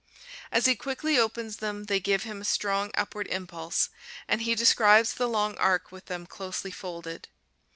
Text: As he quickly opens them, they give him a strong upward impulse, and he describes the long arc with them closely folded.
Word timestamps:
As 0.51 0.65
he 0.65 0.73
quickly 0.75 1.19
opens 1.19 1.57
them, 1.57 1.83
they 1.83 1.99
give 1.99 2.23
him 2.23 2.41
a 2.41 2.43
strong 2.43 2.89
upward 2.95 3.27
impulse, 3.27 3.89
and 4.27 4.41
he 4.41 4.55
describes 4.55 5.13
the 5.13 5.27
long 5.29 5.55
arc 5.59 5.91
with 5.91 6.05
them 6.07 6.25
closely 6.25 6.71
folded. 6.71 7.27